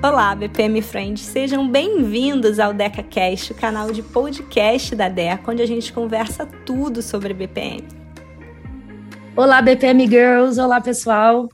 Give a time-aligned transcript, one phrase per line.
[0.00, 5.66] Olá, BPM Friends, sejam bem-vindos ao DecaCast, o canal de podcast da DECA, onde a
[5.66, 7.82] gente conversa tudo sobre BPM.
[9.34, 11.48] Olá, BPM Girls, olá pessoal.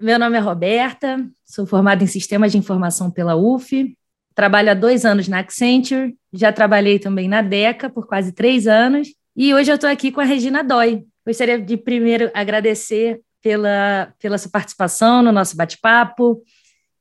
[0.00, 3.92] Meu nome é Roberta, sou formada em Sistemas de Informação pela UF,
[4.36, 9.08] trabalho há dois anos na Accenture, já trabalhei também na DECA por quase três anos,
[9.36, 11.02] e hoje eu estou aqui com a Regina Dói.
[11.26, 16.40] Gostaria de primeiro agradecer pela, pela sua participação no nosso bate-papo,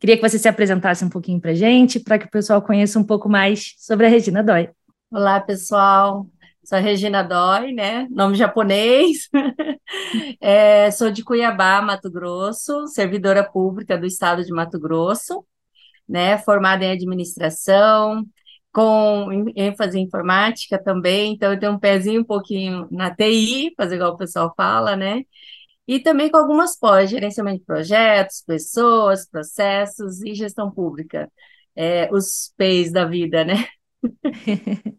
[0.04, 3.00] Queria que você se apresentasse um pouquinho para a gente, para que o pessoal conheça
[3.00, 4.70] um pouco mais sobre a Regina Dói.
[5.10, 6.28] Olá, pessoal.
[6.62, 8.06] Sou a Regina Dói, né?
[8.12, 9.30] Nome japonês.
[10.42, 15.46] é, sou de Cuiabá, Mato Grosso, servidora pública do estado de Mato Grosso,
[16.06, 16.38] né?
[16.38, 18.26] Formada em administração,
[18.74, 23.96] com ênfase em informática também, então eu tenho um pezinho um pouquinho na TI, fazer
[23.96, 25.24] igual o pessoal fala, né?
[25.88, 31.30] E também com algumas pós, gerenciamento de projetos, pessoas, processos e gestão pública.
[31.76, 33.66] É, os P's da vida, né?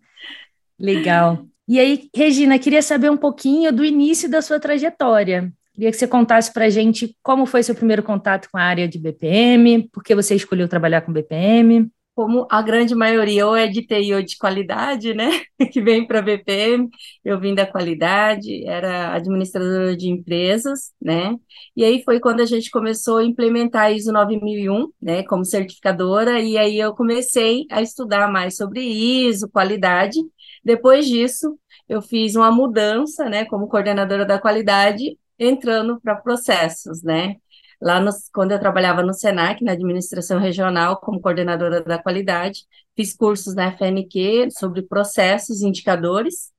[0.78, 1.47] Legal.
[1.67, 5.53] E aí, Regina, queria saber um pouquinho do início da sua trajetória.
[5.73, 8.86] Queria que você contasse para a gente como foi seu primeiro contato com a área
[8.86, 13.67] de BPM, por que você escolheu trabalhar com BPM como a grande maioria ou é
[13.67, 15.29] de TI ou de qualidade, né,
[15.73, 16.89] que vem para a BPM,
[17.25, 21.35] eu vim da qualidade, era administradora de empresas, né,
[21.77, 26.41] e aí foi quando a gente começou a implementar a ISO 9001, né, como certificadora,
[26.41, 30.19] e aí eu comecei a estudar mais sobre ISO, qualidade,
[30.65, 37.37] depois disso eu fiz uma mudança, né, como coordenadora da qualidade, entrando para processos, né,
[37.80, 42.64] Lá no, quando eu trabalhava no SENAC, na administração regional, como coordenadora da qualidade,
[42.97, 46.52] fiz cursos na FNQ sobre processos e indicadores,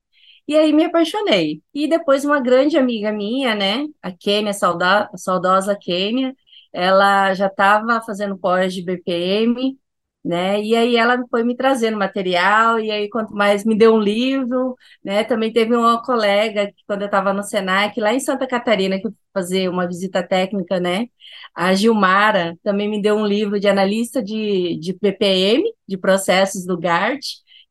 [0.48, 1.62] e aí me apaixonei.
[1.74, 6.34] E depois uma grande amiga minha, né, a Kênia, sauda, saudosa Kênia,
[6.72, 9.78] ela já estava fazendo pós de BPM,
[10.26, 10.60] né?
[10.62, 14.76] E aí ela foi me trazendo material, e aí quanto mais me deu um livro,
[15.04, 15.24] né?
[15.24, 19.10] Também teve uma colega, quando eu estava no Senac, lá em Santa Catarina, que eu
[19.10, 21.06] fui fazer uma visita técnica, né?
[21.54, 26.78] A Gilmara também me deu um livro de analista de, de PPM, de processos do
[26.78, 27.20] GART,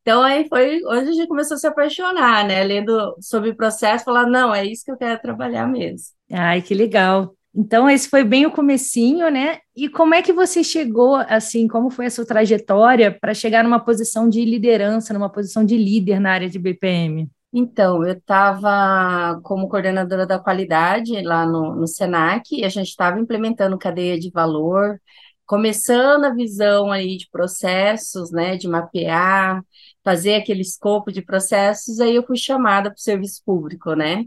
[0.02, 2.64] então aí foi, hoje a gente começou a se apaixonar, né?
[2.64, 6.14] Lendo sobre processo, falar, não, é isso que eu quero trabalhar mesmo.
[6.32, 7.35] Ai, que legal.
[7.58, 9.60] Então, esse foi bem o comecinho, né?
[9.74, 13.80] E como é que você chegou, assim, como foi a sua trajetória para chegar numa
[13.80, 17.30] posição de liderança, numa posição de líder na área de BPM?
[17.54, 23.18] Então, eu estava como coordenadora da qualidade lá no, no SENAC, e a gente estava
[23.18, 25.00] implementando cadeia de valor,
[25.46, 29.64] começando a visão aí de processos, né, de mapear,
[30.04, 34.26] fazer aquele escopo de processos, aí eu fui chamada para o serviço público, né?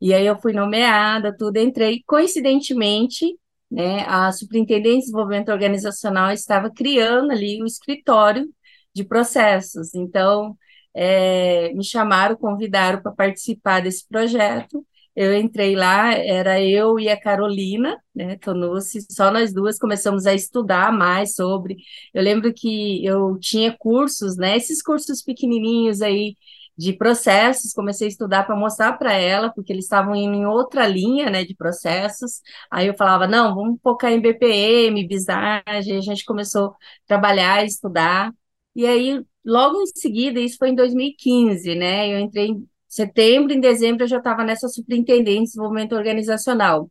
[0.00, 2.02] E aí eu fui nomeada, tudo, entrei.
[2.06, 3.36] Coincidentemente,
[3.70, 8.48] né, a Superintendência de Desenvolvimento Organizacional estava criando ali o escritório
[8.94, 9.94] de processos.
[9.94, 10.56] Então,
[10.94, 14.84] é, me chamaram, convidaram para participar desse projeto.
[15.14, 20.34] Eu entrei lá, era eu e a Carolina, né, Tonucci, só nós duas começamos a
[20.34, 21.76] estudar mais sobre.
[22.14, 26.36] Eu lembro que eu tinha cursos, né, esses cursos pequenininhos aí
[26.78, 30.86] de processos, comecei a estudar para mostrar para ela, porque eles estavam indo em outra
[30.86, 32.40] linha, né, de processos.
[32.70, 35.64] Aí eu falava, não, vamos focar em BPM, visagem.
[35.96, 36.74] A gente começou a
[37.06, 38.32] trabalhar, estudar.
[38.76, 42.14] E aí, logo em seguida, isso foi em 2015, né?
[42.14, 46.88] Eu entrei em setembro, em dezembro eu já estava nessa superintendência de desenvolvimento organizacional.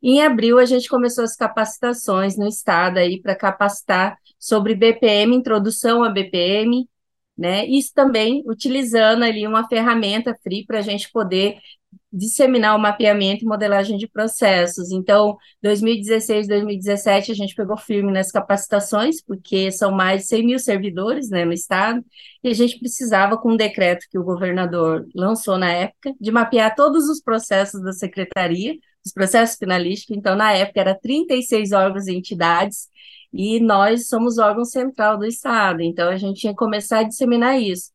[0.00, 6.04] Em abril, a gente começou as capacitações no estado aí para capacitar sobre BPM, introdução
[6.04, 6.88] a BPM,
[7.36, 7.66] né?
[7.66, 11.58] Isso também utilizando ali uma ferramenta free para a gente poder
[12.12, 14.90] disseminar o mapeamento e modelagem de processos.
[14.90, 20.58] Então, 2016, 2017, a gente pegou firme nas capacitações, porque são mais de 100 mil
[20.58, 22.02] servidores né, no estado,
[22.42, 26.74] e a gente precisava, com um decreto que o governador lançou na época, de mapear
[26.74, 28.74] todos os processos da secretaria,
[29.04, 30.16] os processos finalísticos.
[30.16, 32.88] Então, na época, era 36 órgãos e entidades,
[33.36, 37.60] e nós somos órgão central do Estado, então a gente tinha que começar a disseminar
[37.60, 37.90] isso.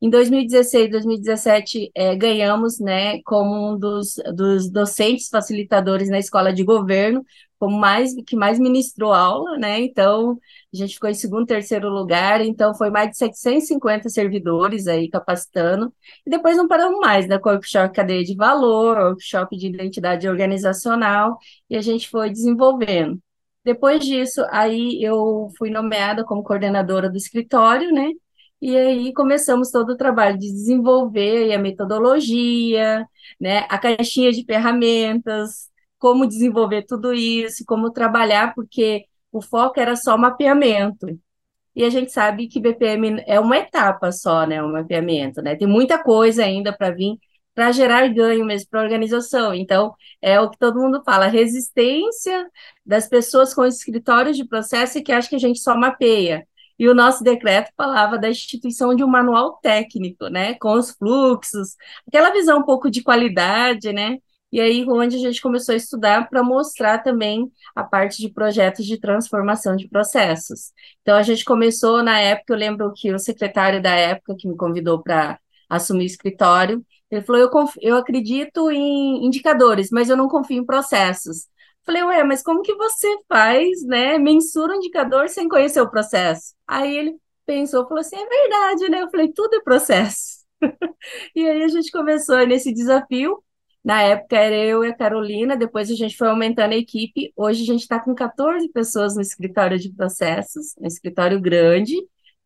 [0.00, 6.62] Em 2016, 2017, é, ganhamos, né, como um dos, dos docentes facilitadores na escola de
[6.62, 7.24] governo,
[7.58, 9.80] como mais que mais ministrou aula, né?
[9.80, 10.38] Então,
[10.72, 15.92] a gente ficou em segundo, terceiro lugar, então foi mais de 750 servidores aí capacitando,
[16.24, 17.38] e depois não paramos mais, né?
[17.44, 21.38] Workshop cadeia de valor, workshop de identidade organizacional,
[21.68, 23.20] e a gente foi desenvolvendo.
[23.68, 28.12] Depois disso, aí eu fui nomeada como coordenadora do escritório, né?
[28.62, 33.06] E aí começamos todo o trabalho de desenvolver a metodologia,
[33.38, 33.66] né?
[33.68, 35.68] A caixinha de ferramentas,
[35.98, 41.06] como desenvolver tudo isso, como trabalhar, porque o foco era só mapeamento.
[41.76, 45.56] E a gente sabe que BPM é uma etapa só, né, o mapeamento, né?
[45.56, 47.18] Tem muita coisa ainda para vir
[47.58, 49.52] para gerar ganho mesmo para a organização.
[49.52, 52.48] Então, é o que todo mundo fala, resistência
[52.86, 56.46] das pessoas com escritórios de processo e que acham que a gente só mapeia.
[56.78, 61.74] E o nosso decreto falava da instituição de um manual técnico, né, com os fluxos,
[62.06, 64.18] aquela visão um pouco de qualidade, né?
[64.52, 68.86] E aí, onde a gente começou a estudar para mostrar também a parte de projetos
[68.86, 70.72] de transformação de processos.
[71.02, 74.56] Então, a gente começou na época, eu lembro que o secretário da época que me
[74.56, 77.50] convidou para assumir o escritório, ele falou: eu,
[77.80, 81.48] eu acredito em indicadores, mas eu não confio em processos.
[81.84, 84.18] Falei, ué, mas como que você faz, né?
[84.18, 86.54] Mensura o indicador sem conhecer o processo?
[86.66, 87.16] Aí ele
[87.46, 89.02] pensou, falou assim: é verdade, né?
[89.02, 90.44] Eu falei, tudo é processo.
[91.34, 93.42] e aí a gente começou nesse desafio.
[93.84, 97.32] Na época era eu e a Carolina, depois a gente foi aumentando a equipe.
[97.36, 101.94] Hoje a gente está com 14 pessoas no escritório de processos, um escritório grande,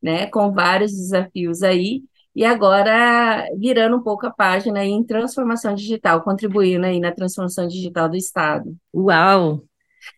[0.01, 0.27] né?
[0.29, 2.03] Com vários desafios aí
[2.35, 8.09] e agora virando um pouco a página em transformação digital, contribuindo aí na transformação digital
[8.09, 8.75] do Estado.
[8.95, 9.63] Uau!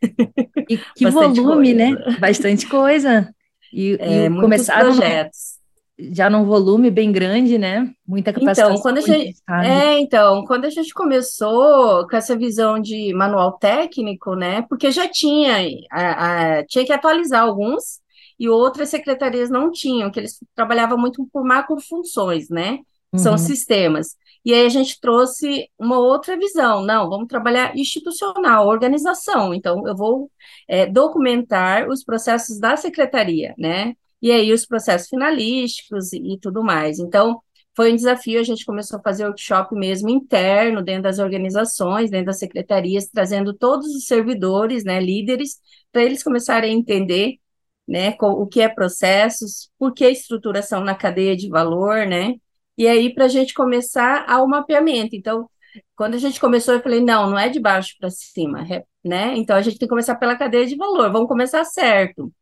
[0.67, 1.95] E que volume, né?
[1.95, 2.11] coisa.
[2.11, 2.19] né?
[2.19, 3.35] Bastante coisa.
[3.71, 5.59] E, é, e começaram projetos.
[5.99, 7.91] já num volume bem grande, né?
[8.07, 8.71] Muita capacidade.
[8.71, 13.59] Então, quando a gente, é, então, quando a gente começou com essa visão de manual
[13.59, 14.63] técnico, né?
[14.71, 15.57] Porque já tinha,
[15.91, 18.01] a, a, tinha que atualizar alguns,
[18.39, 22.81] e outras secretarias não tinham, que eles trabalhavam muito por macrofunções, né?
[23.17, 23.39] São uhum.
[23.39, 24.17] sistemas.
[24.45, 26.85] E aí a gente trouxe uma outra visão.
[26.85, 29.55] Não, vamos trabalhar institucional, organização.
[29.55, 30.31] Então, eu vou
[30.69, 33.95] é, documentar os processos da secretaria, né?
[34.21, 36.99] E aí os processos finalísticos e, e tudo mais.
[36.99, 37.41] Então,
[37.77, 42.27] foi um desafio, a gente começou a fazer workshop mesmo interno, dentro das organizações, dentro
[42.27, 45.59] das secretarias, trazendo todos os servidores, né, líderes,
[45.91, 47.39] para eles começarem a entender
[47.87, 48.17] né?
[48.21, 52.35] O que é processos, por que estruturação na cadeia de valor, né?
[52.77, 55.15] E aí, para a gente começar ao mapeamento.
[55.15, 55.49] Então,
[55.97, 58.65] quando a gente começou, eu falei, não, não é de baixo para cima,
[59.05, 59.35] né?
[59.37, 62.33] Então, a gente tem que começar pela cadeia de valor, vamos começar certo.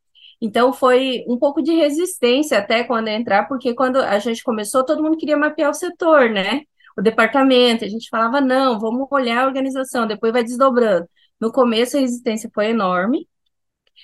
[0.41, 5.03] Então, foi um pouco de resistência até quando entrar, porque quando a gente começou, todo
[5.03, 6.63] mundo queria mapear o setor, né?
[6.97, 11.09] O departamento, a gente falava, não, vamos olhar a organização, depois vai desdobrando.
[11.41, 13.27] No começo, a resistência foi enorme,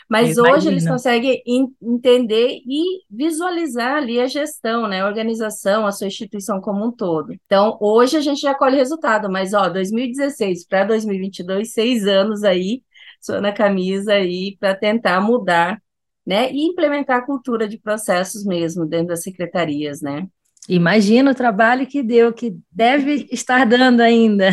[0.09, 0.57] mas Imagina.
[0.57, 1.43] hoje eles conseguem
[1.81, 7.33] entender e visualizar ali a gestão, né, a organização, a sua instituição como um todo.
[7.33, 12.83] Então, hoje a gente já colhe resultado, mas ó, 2016 para 2022, seis anos aí,
[13.21, 15.81] sou na camisa aí para tentar mudar,
[16.27, 20.27] né, e implementar a cultura de processos mesmo dentro das secretarias, né?
[20.69, 24.51] Imagina o trabalho que deu, que deve estar dando ainda.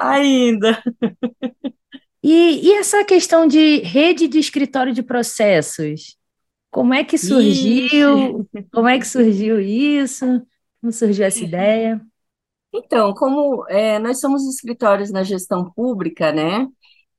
[0.00, 0.82] Ainda.
[2.22, 6.16] E, e essa questão de rede de escritório de processos?
[6.70, 8.40] Como é que surgiu?
[8.40, 8.68] Ixi.
[8.72, 10.26] Como é que surgiu isso?
[10.80, 12.00] Como surgiu essa ideia?
[12.72, 16.66] Então, como é, nós somos escritórios na gestão pública, né?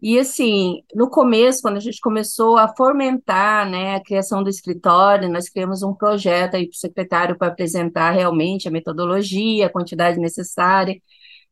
[0.02, 5.30] E assim, no começo, quando a gente começou a fomentar, né, a criação do escritório,
[5.30, 10.18] nós criamos um projeto aí para o secretário para apresentar realmente a metodologia, a quantidade
[10.18, 11.02] necessária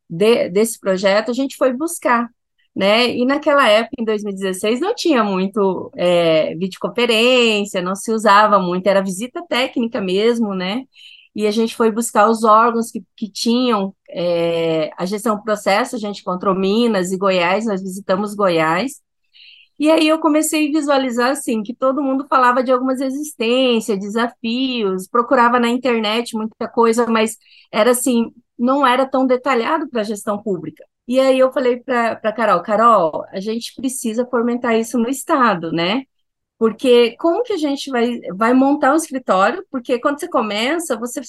[0.10, 2.30] de, desse projeto, a gente foi buscar
[2.78, 3.10] né?
[3.10, 9.02] E naquela época, em 2016, não tinha muito é, videoconferência, não se usava muito, era
[9.02, 10.84] visita técnica mesmo, né?
[11.36, 15.96] E a gente foi buscar os órgãos que, que tinham é, a gestão do processo,
[15.96, 19.02] a gente encontrou Minas e Goiás, nós visitamos Goiás,
[19.80, 25.08] e aí eu comecei a visualizar assim que todo mundo falava de algumas existências, desafios,
[25.08, 27.38] procurava na internet muita coisa, mas
[27.72, 30.84] era assim, não era tão detalhado para a gestão pública.
[31.08, 36.04] E aí eu falei para Carol, Carol, a gente precisa fomentar isso no Estado, né?
[36.58, 39.66] Porque como que a gente vai, vai montar um escritório?
[39.72, 41.22] Porque quando você começa, você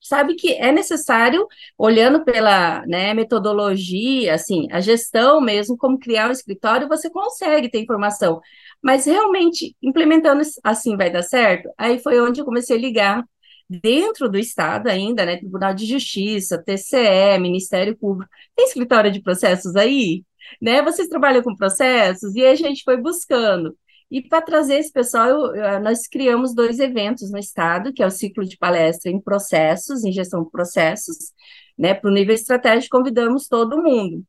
[0.00, 1.46] sabe que é necessário,
[1.76, 7.80] olhando pela né, metodologia, assim, a gestão mesmo, como criar um escritório, você consegue ter
[7.80, 8.40] informação.
[8.82, 11.68] Mas realmente, implementando assim vai dar certo?
[11.76, 13.24] Aí foi onde eu comecei a ligar
[13.68, 15.36] dentro do Estado ainda, né?
[15.36, 18.30] Tribunal de Justiça, TCE, Ministério Público.
[18.56, 20.24] Tem escritório de processos aí?
[20.60, 20.82] Né?
[20.82, 22.34] Vocês trabalham com processos?
[22.34, 23.76] E a gente foi buscando.
[24.10, 28.10] E para trazer esse pessoal, eu, nós criamos dois eventos no Estado, que é o
[28.10, 31.32] ciclo de palestra em processos, em gestão de processos,
[31.78, 31.94] né?
[31.94, 34.24] Para o nível estratégico, convidamos todo mundo.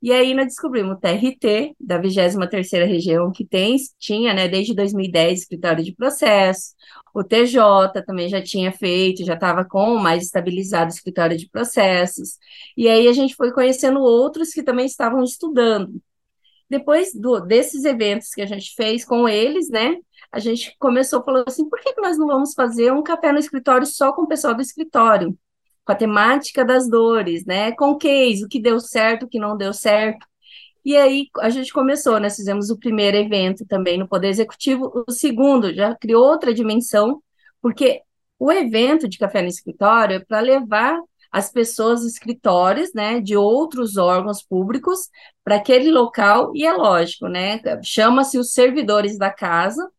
[0.00, 5.40] E aí nós descobrimos o TRT, da 23ª região, que tem, tinha, né, desde 2010,
[5.40, 6.74] escritório de processo,
[7.12, 12.38] o TJ também já tinha feito, já estava com mais estabilizado escritório de processos,
[12.76, 16.00] e aí a gente foi conhecendo outros que também estavam estudando.
[16.70, 19.96] depois do, desses eventos que a gente fez com eles, né,
[20.30, 23.38] a gente começou falando assim, por que, que nós não vamos fazer um café no
[23.38, 25.36] escritório só com o pessoal do escritório?
[25.88, 29.56] Com a temática das dores, né, com case, o que deu certo, o que não
[29.56, 30.26] deu certo.
[30.84, 35.10] E aí a gente começou, nós fizemos o primeiro evento também no Poder Executivo, o
[35.10, 37.22] segundo já criou outra dimensão,
[37.62, 38.02] porque
[38.38, 41.00] o evento de café no escritório é para levar
[41.32, 45.08] as pessoas escritórios, né, de outros órgãos públicos
[45.42, 49.90] para aquele local, e é lógico, né, chama-se os servidores da casa,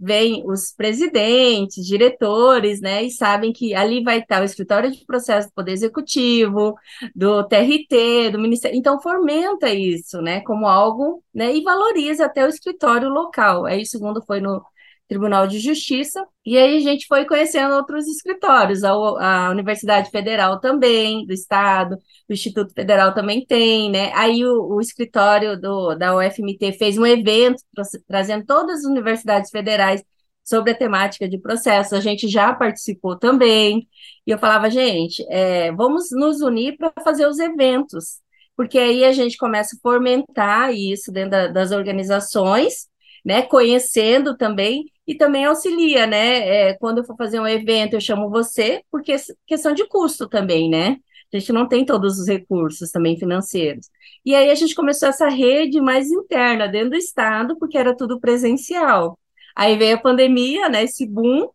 [0.00, 5.48] vêm os presidentes, diretores, né, e sabem que ali vai estar o escritório de processo
[5.48, 6.74] do Poder Executivo,
[7.14, 12.48] do TRT, do Ministério, então fomenta isso, né, como algo, né, e valoriza até o
[12.48, 14.62] escritório local, aí o segundo foi no
[15.10, 20.60] Tribunal de Justiça, e aí a gente foi conhecendo outros escritórios, a, a, Universidade Federal
[20.60, 21.96] também, do Estado,
[22.28, 24.12] o Instituto Federal também tem, né?
[24.14, 27.60] Aí o, o escritório do, da UFMT fez um evento
[28.06, 30.00] trazendo todas as universidades federais
[30.44, 33.88] sobre a temática de processo, a gente já participou também,
[34.24, 38.20] e eu falava, gente, é, vamos nos unir para fazer os eventos,
[38.56, 42.88] porque aí a gente começa a fomentar isso dentro da, das organizações,
[43.24, 46.70] né, conhecendo também e também auxilia, né?
[46.70, 50.70] É, quando eu for fazer um evento, eu chamo você, porque questão de custo também,
[50.70, 50.98] né?
[51.34, 53.88] A gente não tem todos os recursos também financeiros.
[54.24, 58.20] E aí a gente começou essa rede mais interna dentro do estado, porque era tudo
[58.20, 59.18] presencial.
[59.56, 60.84] Aí veio a pandemia, né?
[60.84, 61.48] Esse boom,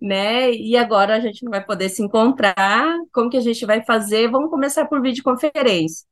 [0.00, 0.52] né?
[0.52, 2.96] E agora a gente não vai poder se encontrar.
[3.12, 4.30] Como que a gente vai fazer?
[4.30, 6.06] Vamos começar por videoconferência.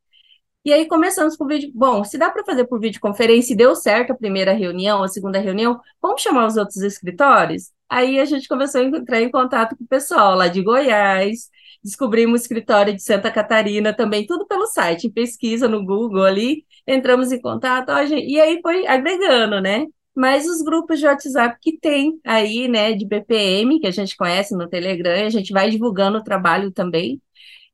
[0.65, 1.71] E aí começamos por vídeo.
[1.75, 5.39] Bom, se dá para fazer por videoconferência e deu certo a primeira reunião, a segunda
[5.39, 7.71] reunião, vamos chamar os outros escritórios?
[7.89, 11.51] Aí a gente começou a entrar em contato com o pessoal lá de Goiás,
[11.83, 16.65] descobrimos o escritório de Santa Catarina também, tudo pelo site, em pesquisa no Google ali,
[16.87, 19.87] entramos em contato, ó, gente, e aí foi agregando, né?
[20.17, 24.57] Mas os grupos de WhatsApp que tem aí, né, de BPM, que a gente conhece
[24.57, 27.21] no Telegram, a gente vai divulgando o trabalho também.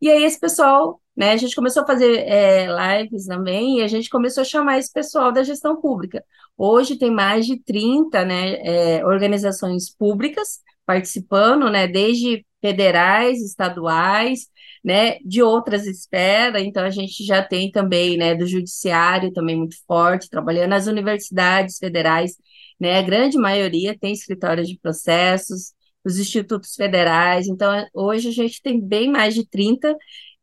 [0.01, 1.33] E aí esse pessoal né?
[1.33, 4.91] A gente começou a fazer é, lives também e a gente começou a chamar esse
[4.91, 6.25] pessoal da gestão pública.
[6.57, 14.47] Hoje tem mais de 30 né, é, organizações públicas participando, né, desde federais, estaduais,
[14.83, 19.77] né, de outras esferas, então a gente já tem também, né, do judiciário também muito
[19.87, 22.33] forte, trabalhando nas universidades federais,
[22.81, 28.63] né, a grande maioria tem escritórios de processos, os institutos federais, então hoje a gente
[28.63, 29.95] tem bem mais de 30,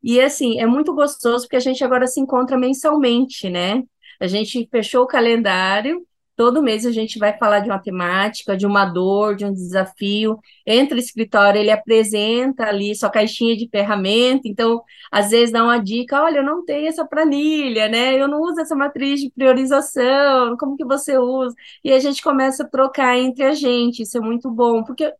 [0.04, 3.84] e assim, é muito gostoso porque a gente agora se encontra mensalmente, né?
[4.20, 8.66] A gente fechou o calendário, todo mês a gente vai falar de uma temática, de
[8.66, 10.40] uma dor, de um desafio.
[10.66, 15.80] Entra no escritório, ele apresenta ali sua caixinha de ferramenta, então, às vezes dá uma
[15.80, 18.16] dica, olha, eu não tenho essa planilha, né?
[18.22, 21.56] Eu não uso essa matriz de priorização, como que você usa?
[21.84, 25.12] E a gente começa a trocar entre a gente, isso é muito bom, porque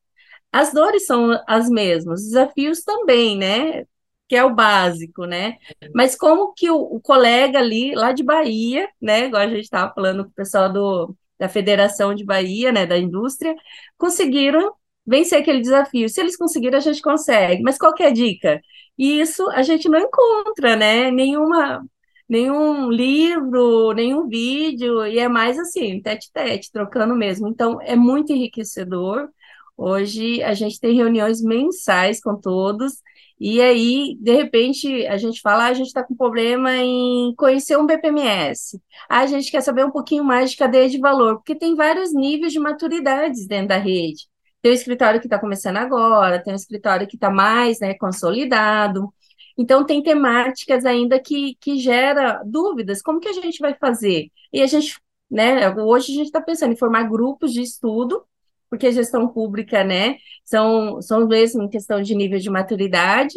[0.52, 3.86] as dores são as mesmas, os desafios também, né?
[4.28, 5.58] Que é o básico, né?
[5.96, 9.26] Mas como que o, o, colega ali, lá de Bahia, né?
[9.28, 12.86] Igual a gente estava falando com o pessoal do, da Federação de Bahia, né?
[12.86, 13.56] Da indústria,
[13.98, 14.74] conseguiram
[15.06, 16.10] vencer aquele desafio.
[16.10, 17.62] Se eles conseguiram, a gente consegue.
[17.64, 18.62] Mas qual é a dica?
[18.98, 21.12] E isso a gente não encontra, né?
[21.12, 21.84] Nenhuma,
[22.28, 27.48] nenhum livro, nenhum vídeo, e é mais assim, tete-tete, trocando mesmo.
[27.48, 29.30] Então, é muito enriquecedor.
[29.78, 32.94] Hoje a gente tem reuniões mensais com todos,
[33.40, 37.78] e aí, de repente, a gente fala, ah, a gente está com problema em conhecer
[37.78, 38.82] um BPMS.
[39.08, 42.14] Ah, a gente quer saber um pouquinho mais de cadeia de valor, porque tem vários
[42.14, 44.28] níveis de maturidades dentro da rede.
[44.62, 49.14] Tem o escritório que está começando agora, tem o escritório que está mais né, consolidado.
[49.56, 53.02] Então, tem temáticas ainda que, que gera dúvidas.
[53.04, 54.32] Como que a gente vai fazer?
[54.52, 58.24] E a gente, né, hoje a gente está pensando em formar grupos de estudo
[58.70, 63.36] porque gestão pública, né, são, são mesmo em questão de nível de maturidade,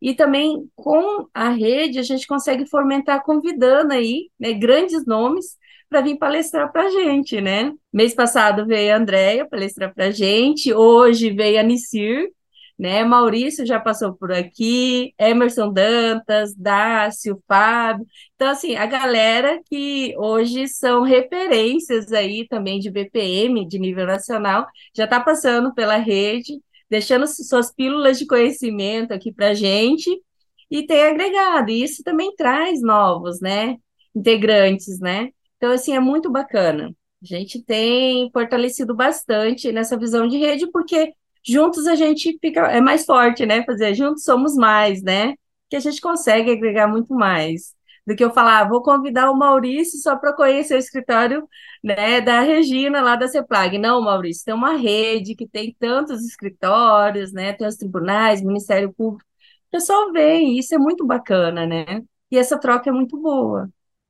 [0.00, 5.56] e também com a rede a gente consegue fomentar convidando aí, né, grandes nomes
[5.88, 7.72] para vir palestrar para a gente, né?
[7.92, 12.30] Mês passado veio a Andréia palestrar para a gente, hoje veio a Nicir,
[12.78, 13.04] né?
[13.04, 18.06] Maurício já passou por aqui, Emerson Dantas, Dácio, Fábio.
[18.34, 24.66] Então, assim, a galera que hoje são referências aí também de BPM, de nível nacional,
[24.94, 30.08] já está passando pela rede, deixando suas pílulas de conhecimento aqui para gente
[30.70, 31.70] e tem agregado.
[31.70, 33.76] E isso também traz novos, né?
[34.14, 35.30] Integrantes, né?
[35.56, 36.94] Então, assim, é muito bacana.
[37.22, 41.12] A gente tem fortalecido bastante nessa visão de rede, porque
[41.48, 43.64] juntos a gente fica é mais forte, né?
[43.64, 45.34] Fazer juntos somos mais, né?
[45.68, 47.74] Que a gente consegue agregar muito mais.
[48.06, 51.48] do que eu falar, ah, vou convidar o Maurício só para conhecer o escritório
[51.84, 53.78] né, da Regina lá da CEPLAG.
[53.78, 59.24] Não, Maurício, tem uma rede que tem tantos escritórios, né, tem os tribunais, Ministério Público.
[59.68, 62.02] O pessoal vem, isso é muito bacana, né?
[62.30, 63.68] E essa troca é muito boa.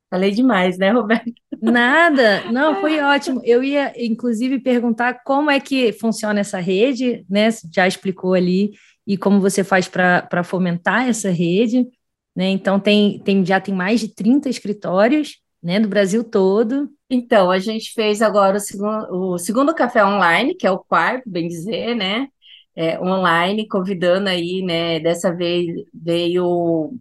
[0.09, 1.31] Falei demais, né, Roberto?
[1.61, 3.41] Nada, não, foi ótimo.
[3.43, 7.49] Eu ia, inclusive, perguntar como é que funciona essa rede, né?
[7.73, 8.71] Já explicou ali,
[9.09, 11.87] e como você faz para fomentar essa rede,
[12.35, 12.47] né?
[12.49, 16.87] Então, tem, tem, já tem mais de 30 escritórios, né, do Brasil todo.
[17.09, 21.27] Então, a gente fez agora o segundo, o segundo café online, que é o quarto,
[21.27, 22.27] bem dizer, né?
[22.75, 24.99] É, online, convidando aí, né?
[24.99, 26.93] Dessa vez veio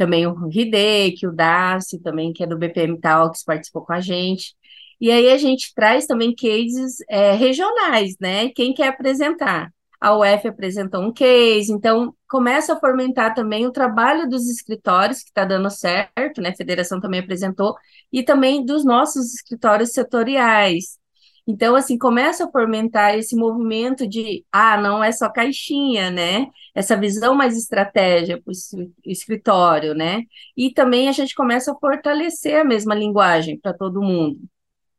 [0.00, 4.54] também o Hideki, o Darcy, também, que é do BPM Talks, participou com a gente.
[4.98, 8.48] E aí a gente traz também cases é, regionais, né?
[8.48, 9.70] Quem quer apresentar?
[10.00, 15.28] A UF apresentou um case, então começa a fomentar também o trabalho dos escritórios, que
[15.28, 16.48] está dando certo, né?
[16.48, 17.74] A federação também apresentou,
[18.10, 20.98] e também dos nossos escritórios setoriais.
[21.46, 26.46] Então, assim, começa a fomentar esse movimento de, ah, não é só caixinha, né?
[26.74, 30.22] Essa visão mais estratégia para o escritório, né?
[30.56, 34.38] E também a gente começa a fortalecer a mesma linguagem para todo mundo.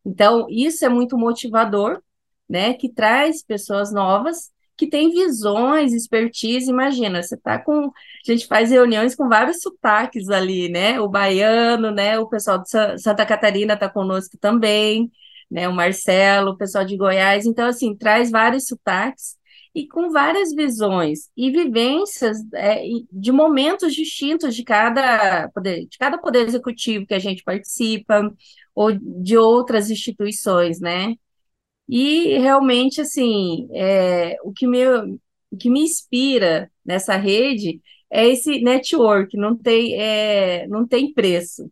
[0.05, 2.01] Então, isso é muito motivador,
[2.49, 2.73] né?
[2.73, 6.69] Que traz pessoas novas que têm visões, expertise.
[6.69, 7.85] Imagina, você está com.
[7.85, 7.91] A
[8.31, 10.99] gente faz reuniões com vários sotaques ali, né?
[10.99, 12.17] O baiano, né?
[12.19, 12.69] O pessoal de
[12.99, 15.11] Santa Catarina está conosco também
[15.51, 19.37] né, o Marcelo, o pessoal de Goiás, então, assim, traz vários sotaques
[19.75, 22.81] e com várias visões e vivências é,
[23.11, 28.33] de momentos distintos de cada poder, de cada poder executivo que a gente participa,
[28.75, 31.15] ou de outras instituições, né?
[31.87, 34.85] E realmente, assim, é, o, que me,
[35.51, 41.69] o que me inspira nessa rede é esse network, não tem, é, não tem preço.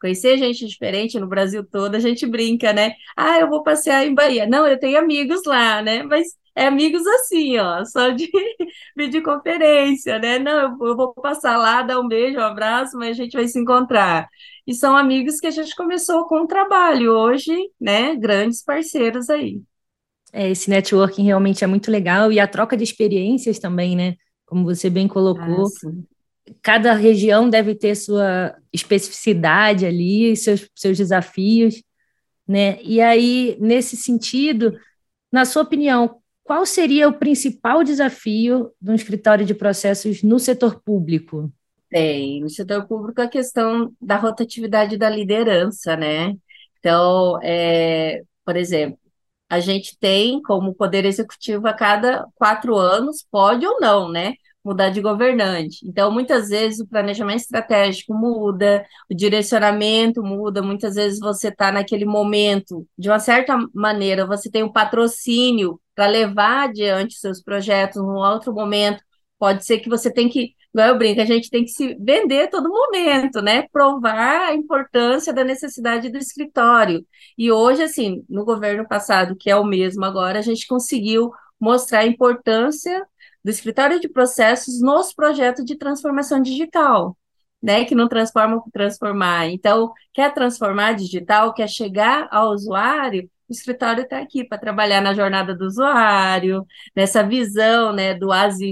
[0.00, 2.94] Conhecer gente diferente no Brasil todo, a gente brinca, né?
[3.16, 4.46] Ah, eu vou passear em Bahia.
[4.46, 6.02] Não, eu tenho amigos lá, né?
[6.02, 8.28] Mas é amigos assim, ó, só de
[8.96, 10.38] videoconferência, né?
[10.38, 13.58] Não, eu vou passar lá, dar um beijo, um abraço, mas a gente vai se
[13.58, 14.28] encontrar.
[14.66, 18.14] E são amigos que a gente começou com o trabalho, hoje, né?
[18.16, 19.60] Grandes parceiros aí.
[20.32, 24.16] É, esse networking realmente é muito legal e a troca de experiências também, né?
[24.46, 25.66] Como você bem colocou.
[25.66, 25.90] Ah,
[26.62, 31.82] cada região deve ter sua especificidade ali, seus, seus desafios,
[32.46, 32.78] né?
[32.82, 34.76] E aí, nesse sentido,
[35.32, 40.82] na sua opinião, qual seria o principal desafio de um escritório de processos no setor
[40.82, 41.52] público?
[41.88, 46.34] Tem, no setor público a questão da rotatividade da liderança, né?
[46.78, 48.98] Então, é, por exemplo,
[49.48, 54.34] a gente tem como poder executivo a cada quatro anos, pode ou não, né?
[54.64, 55.78] Mudar de governante.
[55.86, 62.04] Então, muitas vezes o planejamento estratégico muda, o direcionamento muda, muitas vezes você está naquele
[62.04, 68.16] momento, de uma certa maneira, você tem um patrocínio para levar adiante seus projetos, num
[68.16, 69.02] outro momento,
[69.38, 72.48] pode ser que você tem que, igual eu brinco, a gente tem que se vender
[72.48, 73.66] todo momento, né?
[73.72, 77.04] Provar a importância da necessidade do escritório.
[77.36, 82.00] E hoje, assim, no governo passado, que é o mesmo agora, a gente conseguiu mostrar
[82.00, 83.06] a importância
[83.44, 87.16] do escritório de processos nos projetos de transformação digital,
[87.62, 87.84] né?
[87.84, 89.48] Que não transforma por transformar.
[89.48, 95.12] Então, quer transformar digital, quer chegar ao usuário, o escritório está aqui para trabalhar na
[95.12, 98.30] jornada do usuário, nessa visão né, do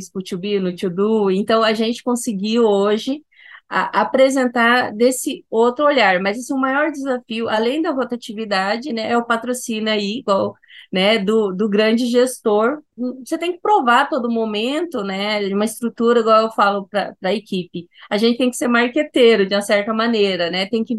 [0.09, 1.33] para o to be, no to do.
[1.33, 3.25] Então, a gente conseguiu hoje
[3.69, 9.11] a, apresentar desse outro olhar, mas isso é o maior desafio, além da rotatividade, né,
[9.11, 10.55] é o patrocínio aí, igual
[10.93, 12.81] né, do, do grande gestor.
[13.25, 17.89] Você tem que provar todo momento, né, uma estrutura, igual eu falo para a equipe.
[18.11, 20.97] A gente tem que ser marqueteiro, de uma certa maneira, né, tem que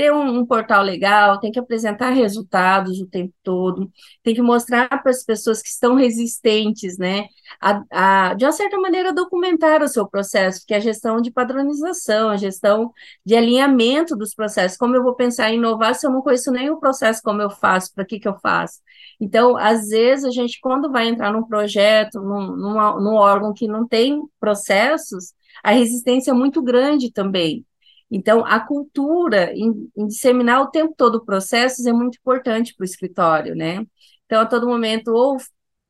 [0.00, 4.88] ter um, um, portal legal, tem que apresentar resultados o tempo todo, tem que mostrar
[4.88, 7.26] para as pessoas que estão resistentes, né,
[7.60, 11.30] a, a, de uma certa maneira documentar o seu processo, que é a gestão de
[11.30, 12.94] padronização, a gestão
[13.26, 14.78] de alinhamento dos processos.
[14.78, 17.50] Como eu vou pensar em inovar se eu não conheço nem o processo, como eu
[17.50, 18.80] faço, para que que eu faço?
[19.20, 23.68] Então, às vezes, a gente, quando vai entrar num projeto, num, num, num órgão que
[23.68, 27.66] não tem processos, a resistência é muito grande também.
[28.10, 32.86] Então, a cultura em, em disseminar o tempo todo processos é muito importante para o
[32.86, 33.86] escritório, né?
[34.26, 35.36] Então, a todo momento, ou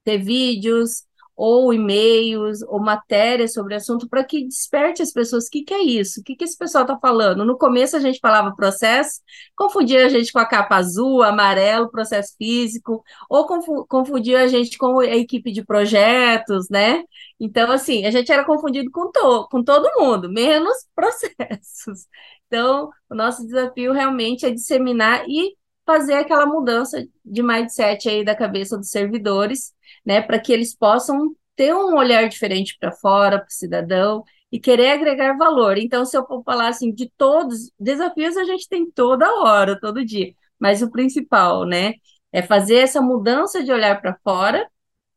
[0.04, 1.04] ter vídeos,
[1.42, 5.46] ou e-mails, ou matérias sobre o assunto, para que desperte as pessoas.
[5.46, 6.20] O que, que é isso?
[6.20, 7.46] O que, que esse pessoal está falando?
[7.46, 9.22] No começo a gente falava processo,
[9.56, 13.46] confundia a gente com a capa azul, amarelo, processo físico, ou
[13.88, 17.04] confundia a gente com a equipe de projetos, né?
[17.40, 22.06] Então, assim, a gente era confundido com, to com todo mundo, menos processos.
[22.48, 25.56] Então, o nosso desafio realmente é disseminar e
[25.90, 29.72] fazer aquela mudança de mindset aí da cabeça dos servidores,
[30.06, 34.60] né, para que eles possam ter um olhar diferente para fora, para o cidadão, e
[34.60, 35.78] querer agregar valor.
[35.78, 40.04] Então, se eu for falar assim, de todos, desafios a gente tem toda hora, todo
[40.04, 41.94] dia, mas o principal, né,
[42.32, 44.68] é fazer essa mudança de olhar para fora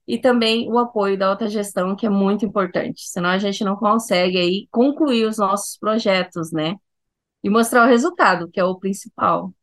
[0.07, 3.75] e também o apoio da alta gestão, que é muito importante, senão a gente não
[3.75, 6.75] consegue aí concluir os nossos projetos, né,
[7.43, 9.53] e mostrar o resultado, que é o principal.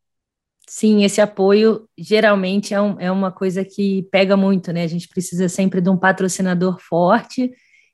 [0.72, 4.84] Sim, esse apoio geralmente é, um, é uma coisa que pega muito, né?
[4.84, 7.50] A gente precisa sempre de um patrocinador forte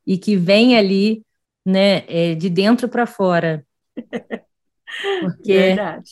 [0.07, 1.25] e que vem ali,
[1.65, 3.65] né, é, de dentro para fora.
[5.23, 6.11] Porque Verdade.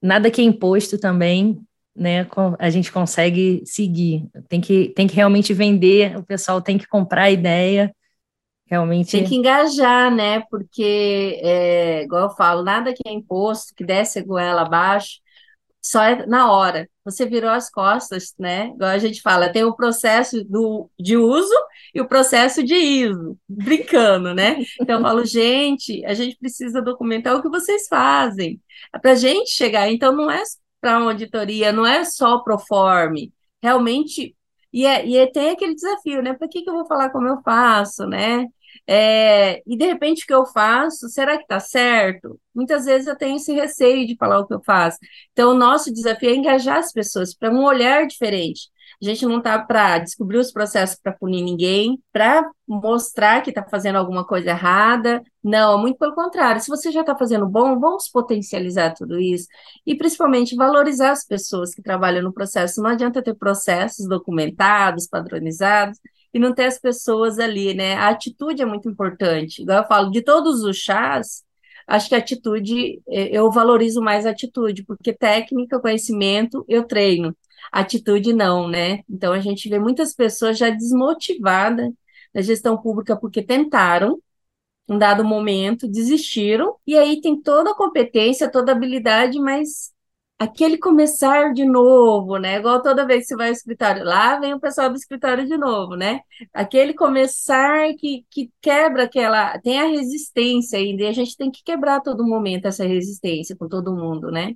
[0.00, 1.60] nada que é imposto também,
[1.94, 2.26] né,
[2.58, 4.26] a gente consegue seguir.
[4.48, 7.94] Tem que, tem que realmente vender, o pessoal tem que comprar a ideia,
[8.66, 9.10] realmente.
[9.10, 10.40] Tem que engajar, né?
[10.50, 15.18] Porque, é, igual eu falo, nada que é imposto, que desce a goela abaixo,
[15.88, 16.86] só é na hora.
[17.02, 18.66] Você virou as costas, né?
[18.74, 21.54] Igual a gente fala, tem o processo do, de uso
[21.94, 24.62] e o processo de ISO, brincando, né?
[24.78, 28.60] Então eu falo, gente, a gente precisa documentar o que vocês fazem.
[29.00, 30.42] Para a gente chegar, então não é
[30.78, 34.36] para uma auditoria, não é só pro forme, realmente.
[34.70, 36.34] E, é, e é, tem aquele desafio, né?
[36.34, 38.46] Para que, que eu vou falar como eu faço, né?
[38.86, 42.38] É, e de repente o que eu faço, será que está certo?
[42.54, 44.98] Muitas vezes eu tenho esse receio de falar o que eu faço.
[45.32, 48.68] Então, o nosso desafio é engajar as pessoas para um olhar diferente.
[49.00, 53.62] A gente não está para descobrir os processos para punir ninguém, para mostrar que está
[53.62, 55.22] fazendo alguma coisa errada.
[55.42, 56.60] Não, muito pelo contrário.
[56.60, 59.46] Se você já está fazendo bom, vamos potencializar tudo isso.
[59.86, 62.82] E principalmente valorizar as pessoas que trabalham no processo.
[62.82, 65.98] Não adianta ter processos documentados, padronizados,
[66.32, 67.94] e não ter as pessoas ali, né?
[67.94, 69.62] A atitude é muito importante.
[69.62, 71.44] Igual eu falo, de todos os chás,
[71.86, 77.36] acho que a atitude, eh, eu valorizo mais a atitude, porque técnica, conhecimento, eu treino.
[77.72, 79.00] Atitude não, né?
[79.08, 81.90] Então a gente vê muitas pessoas já desmotivadas
[82.34, 84.20] na gestão pública porque tentaram,
[84.88, 89.92] um dado momento, desistiram, e aí tem toda a competência, toda a habilidade, mas
[90.38, 92.56] aquele começar de novo, né?
[92.58, 95.56] Igual toda vez que você vai ao escritório, lá vem o pessoal do escritório de
[95.58, 96.20] novo, né?
[96.52, 99.58] Aquele começar que, que quebra aquela.
[99.60, 103.68] Tem a resistência ainda, e a gente tem que quebrar todo momento essa resistência com
[103.68, 104.54] todo mundo, né?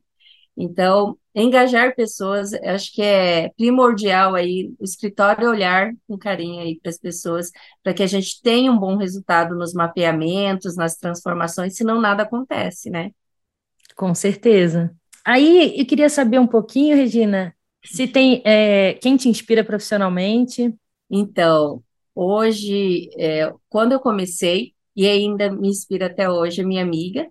[0.57, 6.91] Então, engajar pessoas, acho que é primordial aí, o escritório olhar com carinho aí para
[6.91, 7.51] as pessoas,
[7.83, 12.91] para que a gente tenha um bom resultado nos mapeamentos, nas transformações, senão nada acontece,
[12.91, 13.11] né?
[13.97, 14.95] Com certeza.
[15.25, 17.55] Aí eu queria saber um pouquinho, Regina,
[17.85, 20.75] se tem é, quem te inspira profissionalmente.
[21.11, 21.83] Então,
[22.15, 27.29] hoje, é, quando eu comecei, e ainda me inspira até hoje, minha amiga,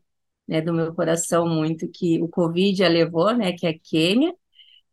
[0.47, 4.34] né, do meu coração muito, que o Covid a levou, né, que é a Kênia,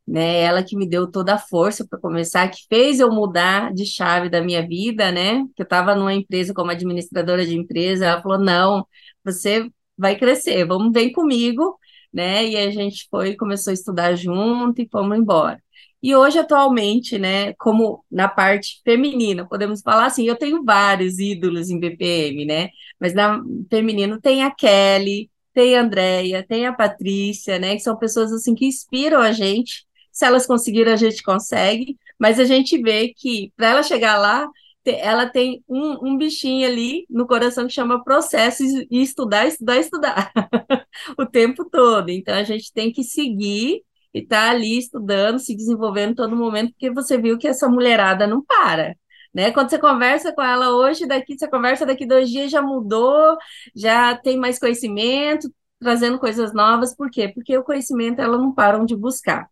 [0.07, 3.85] né, ela que me deu toda a força para começar, que fez eu mudar de
[3.87, 8.23] chave da minha vida, né, que eu estava numa empresa como administradora de empresa, ela
[8.23, 8.87] falou, não,
[9.25, 11.79] você vai crescer, vamos, vem comigo,
[12.13, 12.47] né?
[12.47, 15.63] E a gente foi, começou a estudar junto e fomos embora.
[16.03, 21.71] E hoje, atualmente, né, como na parte feminina, podemos falar assim, eu tenho vários ídolos
[21.71, 22.69] em BPM, né?
[23.01, 27.75] Mas na feminino tem a Kelly, tem a Andrea, tem a Patrícia, né?
[27.75, 29.87] Que são pessoas assim que inspiram a gente.
[30.13, 34.49] Se elas conseguiram, a gente consegue, mas a gente vê que para ela chegar lá,
[34.91, 40.33] ela tem um, um, bichinho ali no coração que chama processo e estudar, estudar, estudar
[41.19, 42.11] o tempo todo.
[42.11, 43.83] Então a gente tem que seguir
[44.15, 48.27] e estar tá ali estudando, se desenvolvendo todo momento, porque você viu que essa mulherada
[48.27, 48.97] não para.
[49.35, 49.53] Né?
[49.53, 53.37] Quando você conversa com ela hoje, daqui você conversa daqui dois dias já mudou,
[53.75, 56.95] já tem mais conhecimento, trazendo coisas novas.
[56.97, 57.29] Por quê?
[57.29, 59.49] Porque o conhecimento ela não param de buscar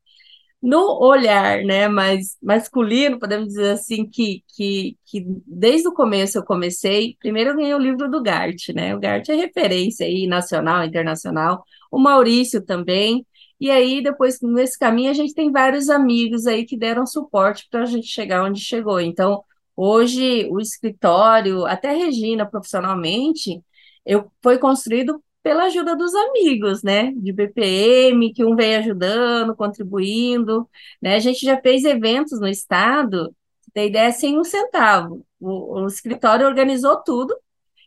[0.63, 6.45] no olhar né, mais masculino, podemos dizer assim, que, que, que desde o começo eu
[6.45, 8.95] comecei, primeiro eu ganhei o livro do Gart, né?
[8.95, 13.25] O Gart é referência aí, nacional, internacional, o Maurício também,
[13.61, 17.83] e aí depois, nesse caminho, a gente tem vários amigos aí que deram suporte para
[17.83, 19.01] a gente chegar onde chegou.
[19.01, 19.43] Então,
[19.75, 23.63] hoje, o escritório, até Regina, profissionalmente,
[24.05, 30.69] eu, foi construído pela ajuda dos amigos, né, de BPM, que um vem ajudando, contribuindo,
[31.01, 33.33] né, a gente já fez eventos no estado,
[33.73, 37.33] tem ideia, sem um centavo, o, o escritório organizou tudo,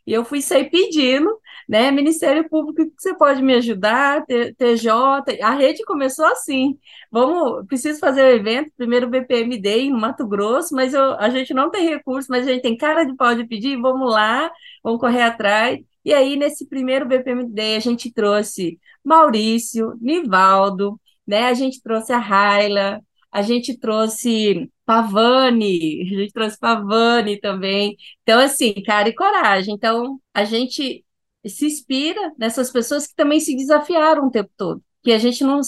[0.08, 5.84] e eu fui sair pedindo, né, Ministério Público, você pode me ajudar, TJ, a rede
[5.84, 6.80] começou assim,
[7.12, 11.28] vamos, preciso fazer o evento, primeiro o BPM Day no Mato Grosso, mas eu, a
[11.30, 14.50] gente não tem recurso, mas a gente tem cara de pau de pedir, vamos lá,
[14.82, 15.78] vamos correr atrás,
[16.10, 21.45] e aí, nesse primeiro BPMD, a gente trouxe Maurício, Nivaldo, né?
[21.45, 23.00] A gente trouxe a Raila,
[23.32, 27.95] a gente trouxe Pavani, a gente trouxe Pavani também.
[28.24, 29.76] Então, assim, cara e coragem.
[29.76, 31.06] Então, a gente
[31.45, 34.84] se inspira nessas pessoas que também se desafiaram o tempo todo.
[35.04, 35.62] Que a gente não.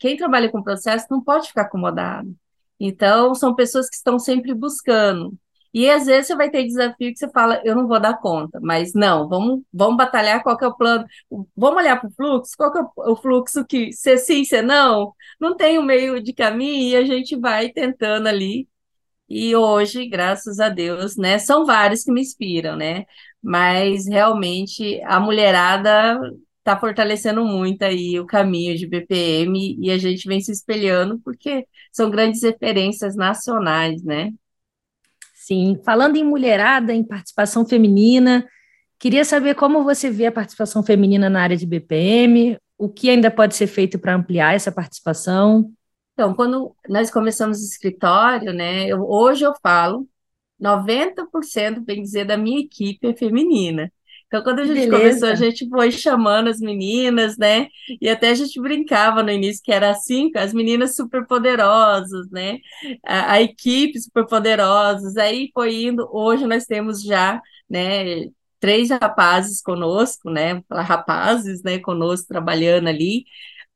[0.00, 2.34] Quem trabalha com processo não pode ficar acomodado.
[2.80, 5.38] Então, são pessoas que estão sempre buscando.
[5.74, 8.60] E às vezes você vai ter desafio que você fala, eu não vou dar conta,
[8.62, 11.04] mas não, vamos, vamos batalhar qual que é o plano,
[11.56, 15.12] vamos olhar para o fluxo, qual que é o fluxo que se sim, se não,
[15.40, 18.68] não tem o um meio de caminho e a gente vai tentando ali.
[19.28, 23.04] E hoje, graças a Deus, né, são vários que me inspiram, né?
[23.42, 26.20] Mas realmente a mulherada
[26.58, 31.66] está fortalecendo muito aí o caminho de BPM e a gente vem se espelhando porque
[31.92, 34.32] são grandes referências nacionais, né?
[35.44, 38.48] Sim, falando em mulherada, em participação feminina,
[38.98, 43.30] queria saber como você vê a participação feminina na área de BPM, o que ainda
[43.30, 45.70] pode ser feito para ampliar essa participação.
[46.14, 50.08] Então, quando nós começamos o escritório, né, eu, hoje eu falo
[50.58, 53.92] 90%, bem dizer, da minha equipe é feminina.
[54.34, 54.96] Então, quando a gente Beleza.
[54.96, 57.68] começou, a gente foi chamando as meninas, né?
[58.00, 62.58] E até a gente brincava no início que era assim, as meninas super poderosas, né?
[63.06, 65.16] A, a equipe super poderosas.
[65.16, 66.08] Aí foi indo.
[66.10, 68.26] Hoje nós temos já, né?
[68.58, 70.60] Três rapazes conosco, né?
[70.68, 71.78] Rapazes, né?
[71.78, 73.26] Conosco trabalhando ali.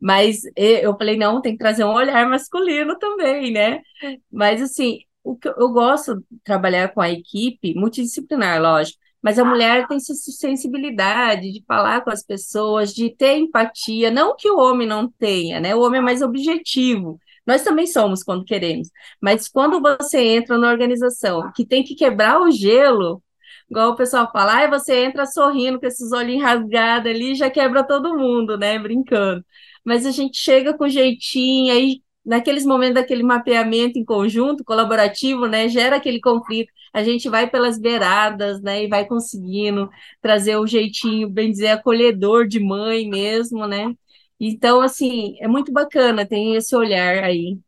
[0.01, 3.81] Mas eu falei, não, tem que trazer um olhar masculino também, né?
[4.29, 9.44] Mas assim, o que eu gosto de trabalhar com a equipe multidisciplinar, lógico mas a
[9.44, 14.59] mulher tem essa sensibilidade de falar com as pessoas, de ter empatia, não que o
[14.59, 15.74] homem não tenha, né?
[15.74, 17.18] O homem é mais objetivo.
[17.46, 22.40] Nós também somos quando queremos, mas quando você entra na organização que tem que quebrar
[22.40, 23.22] o gelo,
[23.70, 27.83] igual o pessoal fala, aí você entra sorrindo com esses olhinhos rasgados ali, já quebra
[27.85, 28.78] todo mundo, né?
[28.78, 29.44] Brincando.
[29.85, 35.66] Mas a gente chega com jeitinho, aí naqueles momentos daquele mapeamento em conjunto, colaborativo, né,
[35.68, 36.70] gera aquele conflito.
[36.92, 39.88] A gente vai pelas beiradas, né, e vai conseguindo
[40.20, 43.94] trazer o jeitinho, bem dizer, acolhedor de mãe mesmo, né?
[44.40, 47.59] Então, assim, é muito bacana, tem esse olhar aí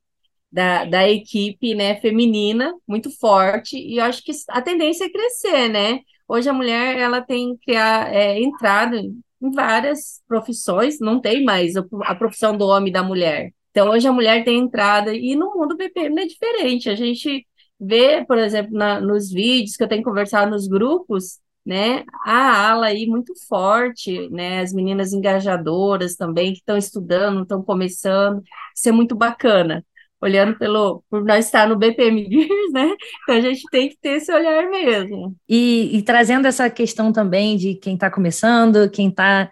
[0.52, 5.68] da, da equipe, né, feminina, muito forte, e eu acho que a tendência é crescer,
[5.68, 6.00] né?
[6.28, 12.14] Hoje a mulher, ela tem que é, entrado em várias profissões, não tem mais a
[12.14, 13.52] profissão do homem e da mulher.
[13.70, 16.88] Então, hoje a mulher tem entrada, e no mundo BPM é diferente.
[16.90, 17.46] A gente
[17.80, 22.86] vê, por exemplo, na, nos vídeos que eu tenho conversado nos grupos, né, a ala
[22.86, 28.42] aí muito forte, né, as meninas engajadoras também, que estão estudando, estão começando,
[28.74, 29.84] isso é muito bacana.
[30.22, 32.28] Olhando pelo, por nós estar no BPM
[32.72, 32.94] né?
[33.22, 35.34] Então a gente tem que ter esse olhar mesmo.
[35.48, 39.50] E, e trazendo essa questão também de quem está começando, quem está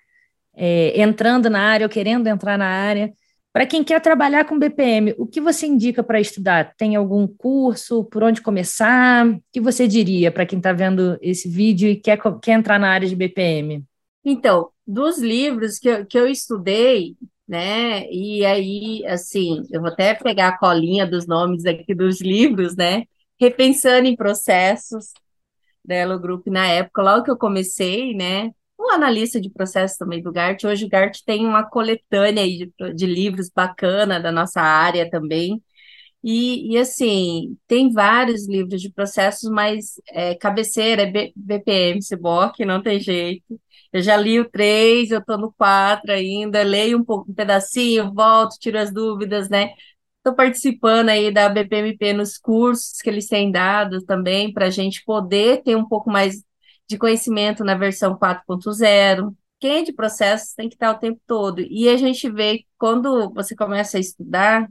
[0.54, 3.10] é, entrando na área ou querendo entrar na área,
[3.59, 6.77] para quem quer trabalhar com BPM, o que você indica para estudar?
[6.77, 8.05] Tem algum curso?
[8.05, 9.27] Por onde começar?
[9.27, 12.88] O que você diria para quem está vendo esse vídeo e quer, quer entrar na
[12.88, 13.85] área de BPM?
[14.25, 17.16] Então, dos livros que eu, que eu estudei,
[17.49, 18.09] né?
[18.12, 23.07] E aí, assim, eu vou até pegar a colinha dos nomes aqui dos livros, né?
[23.40, 25.07] Repensando em processos,
[25.85, 28.53] né, no grupo na época, logo que eu comecei, né?
[28.90, 30.64] Analista de processo também do GART.
[30.64, 35.62] Hoje o GART tem uma coletânea de, de livros bacana da nossa área também.
[36.22, 42.64] E, e, assim, tem vários livros de processos, mas é, cabeceira é B, BPM, CBOC,
[42.64, 43.61] não tem jeito.
[43.92, 48.12] Eu já li o três, eu estou no quatro ainda, leio um pouco, um pedacinho,
[48.12, 49.70] volto, tiro as dúvidas, né?
[50.18, 55.03] Estou participando aí da BPMP nos cursos que eles têm dado também, para a gente
[55.05, 56.42] poder ter um pouco mais
[56.88, 59.37] de conhecimento na versão 4.0.
[59.61, 61.61] Quem é de processos tem que estar o tempo todo.
[61.61, 64.68] E a gente vê quando você começa a estudar,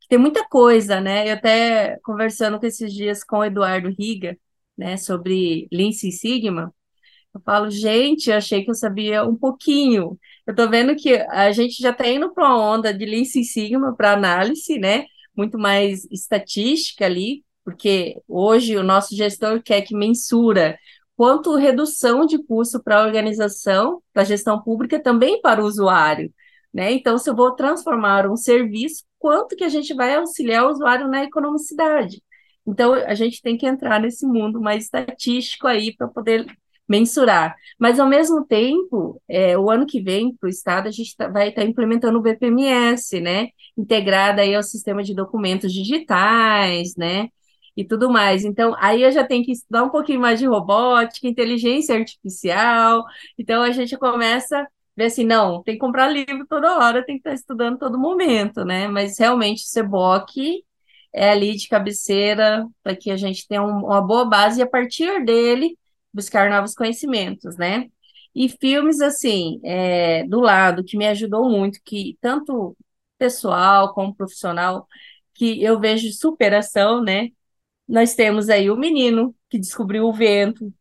[0.00, 1.28] que tem muita coisa, né?
[1.28, 4.38] Eu até conversando com esses dias com o Eduardo Riga,
[4.76, 6.72] né, sobre Lean Six Sigma,
[7.34, 10.18] eu falo, gente, eu achei que eu sabia um pouquinho.
[10.46, 13.52] Eu tô vendo que a gente já está indo para uma onda de Lean Six
[13.52, 15.04] Sigma para análise, né?
[15.36, 20.78] Muito mais estatística ali, porque hoje o nosso gestor quer que mensura
[21.18, 26.32] quanto redução de custo para a organização, para a gestão pública, também para o usuário.
[26.72, 26.92] Né?
[26.92, 31.08] Então, se eu vou transformar um serviço, quanto que a gente vai auxiliar o usuário
[31.08, 32.22] na economicidade?
[32.64, 36.46] Então, a gente tem que entrar nesse mundo mais estatístico aí para poder
[36.88, 37.56] mensurar.
[37.80, 41.26] Mas, ao mesmo tempo, é, o ano que vem, para o Estado, a gente tá,
[41.26, 43.48] vai estar tá implementando o BPMS, né?
[43.76, 47.28] Integrada aí ao sistema de documentos digitais, né?
[47.78, 48.44] E tudo mais.
[48.44, 53.04] Então, aí eu já tenho que estudar um pouquinho mais de robótica, inteligência artificial.
[53.38, 57.14] Então, a gente começa a ver assim, não, tem que comprar livro toda hora, tem
[57.16, 58.88] que estar estudando todo momento, né?
[58.88, 60.36] Mas realmente o Seboc
[61.14, 64.68] é ali de cabeceira para que a gente tenha um, uma boa base e a
[64.68, 65.78] partir dele
[66.12, 67.86] buscar novos conhecimentos, né?
[68.34, 72.76] E filmes, assim, é, do lado, que me ajudou muito, que tanto
[73.18, 74.86] pessoal como profissional,
[75.34, 77.28] que eu vejo superação, né?
[77.88, 80.72] Nós temos aí o menino que descobriu o vento,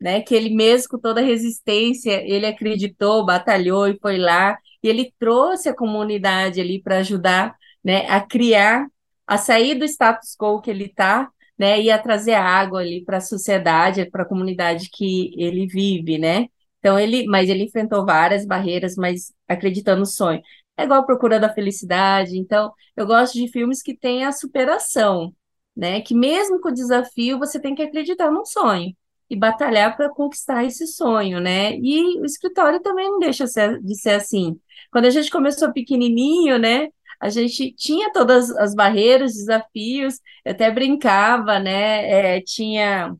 [0.00, 0.20] né?
[0.22, 5.12] Que ele mesmo com toda a resistência, ele acreditou, batalhou e foi lá, e ele
[5.18, 8.86] trouxe a comunidade ali para ajudar, né, a criar,
[9.26, 13.18] a sair do status quo que ele está, né, e a trazer água ali para
[13.18, 16.48] a sociedade, para a comunidade que ele vive, né?
[16.80, 20.42] Então ele, mas ele enfrentou várias barreiras, mas acreditando no sonho.
[20.76, 22.36] É igual a Procura da Felicidade.
[22.38, 25.32] Então, eu gosto de filmes que têm a superação,
[25.76, 26.00] né?
[26.00, 28.94] Que mesmo com o desafio, você tem que acreditar num sonho
[29.28, 31.76] e batalhar para conquistar esse sonho, né?
[31.78, 33.44] E o escritório também não deixa
[33.82, 34.58] de ser assim.
[34.90, 36.88] Quando a gente começou pequenininho, né?
[37.20, 42.36] A gente tinha todas as barreiras, desafios, eu até brincava, né?
[42.36, 43.14] É, tinha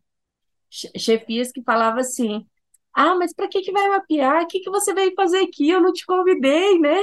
[0.71, 2.47] chefias que falavam assim:
[2.93, 4.43] ah, mas para que que vai mapear?
[4.45, 5.71] O que que você veio fazer aqui?
[5.71, 6.97] Eu não te convidei, né?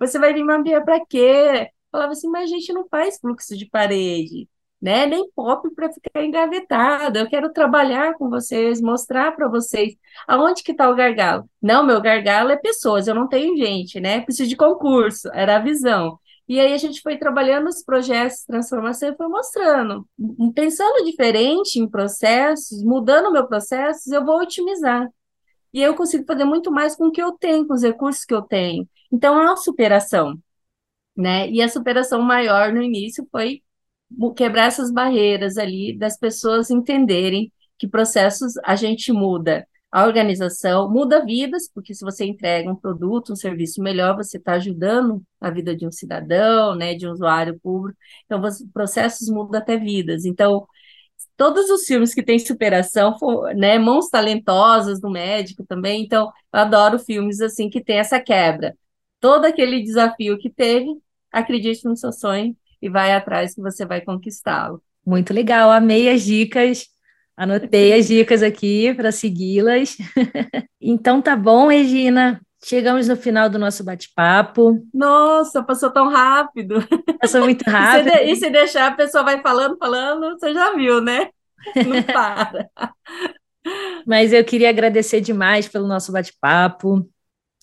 [0.00, 1.70] Você vai vir mapear para quê?
[1.90, 4.48] Falava assim, mas a gente não faz fluxo de parede,
[4.80, 5.06] né?
[5.06, 7.18] Nem pop para ficar engavetado.
[7.18, 9.94] Eu quero trabalhar com vocês, mostrar para vocês
[10.26, 11.48] aonde que está o gargalo.
[11.60, 14.20] Não, meu gargalo é pessoas, eu não tenho gente, né?
[14.20, 16.18] Preciso de concurso, era a visão.
[16.48, 20.08] E aí a gente foi trabalhando os projetos de transformação e foi mostrando.
[20.54, 25.08] Pensando diferente em processos, mudando meu processo, eu vou otimizar.
[25.72, 28.34] E eu consigo fazer muito mais com o que eu tenho, com os recursos que
[28.34, 28.88] eu tenho.
[29.12, 30.38] Então, é uma superação,
[31.16, 31.50] né?
[31.50, 33.62] E a superação maior no início foi
[34.36, 39.66] quebrar essas barreiras ali, das pessoas entenderem que processos a gente muda.
[39.90, 44.54] A organização muda vidas, porque se você entrega um produto, um serviço melhor, você está
[44.54, 47.98] ajudando a vida de um cidadão, né, de um usuário público.
[48.24, 48.40] Então,
[48.72, 50.24] processos mudam até vidas.
[50.24, 50.66] Então,
[51.36, 53.16] todos os filmes que têm superação,
[53.56, 56.02] né, mãos talentosas do médico também.
[56.04, 58.74] Então, eu adoro filmes assim que tem essa quebra
[59.20, 60.86] todo aquele desafio que teve,
[61.32, 64.82] acredite no seu sonho e vai atrás que você vai conquistá-lo.
[65.04, 66.86] Muito legal, amei as dicas.
[67.36, 69.96] Anotei as dicas aqui para segui-las.
[70.80, 72.40] então tá bom, Regina.
[72.64, 74.82] Chegamos no final do nosso bate-papo.
[74.92, 76.76] Nossa, passou tão rápido.
[77.20, 78.08] Passou muito rápido.
[78.24, 81.28] e, se e se deixar, a pessoa vai falando, falando, você já viu, né?
[81.86, 82.68] Não para.
[84.06, 87.08] Mas eu queria agradecer demais pelo nosso bate-papo.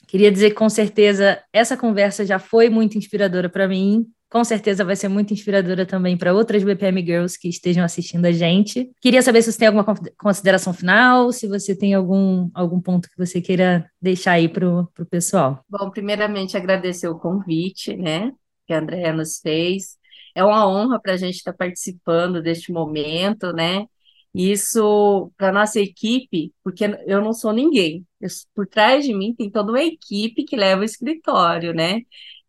[0.07, 4.05] Queria dizer que com certeza essa conversa já foi muito inspiradora para mim.
[4.33, 8.31] Com certeza vai ser muito inspiradora também para outras BPM Girls que estejam assistindo a
[8.31, 8.89] gente.
[8.99, 9.85] Queria saber se você tem alguma
[10.17, 15.05] consideração final, se você tem algum, algum ponto que você queira deixar aí para o
[15.07, 15.63] pessoal.
[15.69, 18.31] Bom, primeiramente agradecer o convite, né,
[18.65, 19.97] que a Andrea nos fez.
[20.33, 23.85] É uma honra para a gente estar tá participando deste momento, né?
[24.33, 28.03] Isso para nossa equipe, porque eu não sou ninguém.
[28.19, 32.01] Eu, por trás de mim tem toda uma equipe que leva o escritório, né?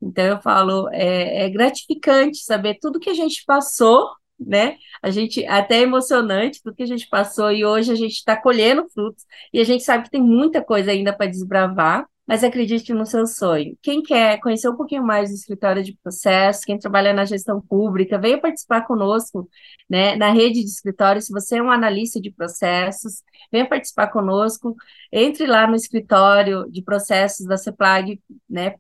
[0.05, 4.77] Então eu falo, é, é gratificante saber tudo que a gente passou, né?
[5.03, 8.37] A gente até é emocionante tudo que a gente passou e hoje a gente está
[8.37, 12.93] colhendo frutos e a gente sabe que tem muita coisa ainda para desbravar mas acredite
[12.95, 13.77] no seu sonho.
[13.83, 18.19] Quem quer conhecer um pouquinho mais do escritório de processo, quem trabalha na gestão pública,
[18.19, 19.49] venha participar conosco
[19.89, 21.27] né, na rede de escritórios.
[21.27, 24.75] Se você é um analista de processos, venha participar conosco.
[25.13, 28.71] Entre lá no escritório de processos da CEPLAG, né,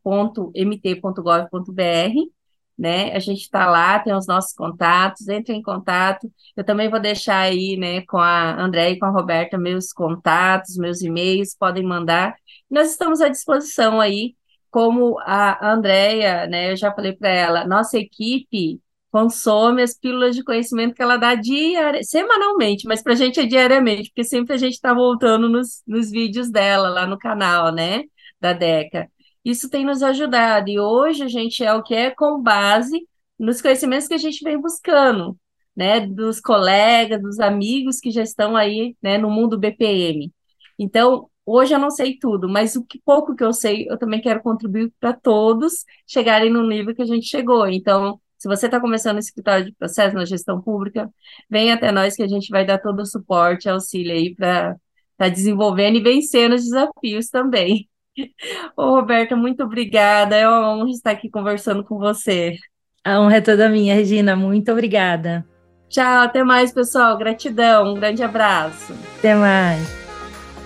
[2.76, 3.14] né?
[3.14, 6.30] A gente está lá, tem os nossos contatos, entre em contato.
[6.56, 10.76] Eu também vou deixar aí, né, com a André e com a Roberta, meus contatos,
[10.76, 12.34] meus e-mails, podem mandar.
[12.74, 14.34] Nós estamos à disposição aí,
[14.68, 16.72] como a Andrea, né?
[16.72, 18.80] Eu já falei para ela, nossa equipe
[19.12, 23.46] consome as pílulas de conhecimento que ela dá diária, semanalmente, mas para a gente é
[23.46, 28.02] diariamente, porque sempre a gente está voltando nos, nos vídeos dela lá no canal, né?
[28.40, 29.08] Da Deca.
[29.44, 33.06] Isso tem nos ajudado, e hoje a gente é o que é com base
[33.38, 35.38] nos conhecimentos que a gente vem buscando,
[35.76, 36.00] né?
[36.00, 40.32] Dos colegas, dos amigos que já estão aí, né, no mundo BPM.
[40.76, 44.20] Então, Hoje eu não sei tudo, mas o que pouco que eu sei, eu também
[44.20, 47.66] quero contribuir para todos chegarem no nível que a gente chegou.
[47.66, 51.10] Então, se você está começando no escritório de processo, na gestão pública,
[51.48, 54.78] vem até nós que a gente vai dar todo o suporte, auxílio aí para estar
[55.16, 57.88] tá desenvolvendo e vencendo os desafios também.
[58.76, 60.36] Ô, Roberta, muito obrigada.
[60.36, 62.56] É uma honra estar aqui conversando com você.
[63.04, 64.34] A honra é toda minha, Regina.
[64.34, 65.46] Muito obrigada.
[65.88, 67.16] Tchau, até mais, pessoal.
[67.16, 68.94] Gratidão, um grande abraço.
[69.18, 70.03] Até mais.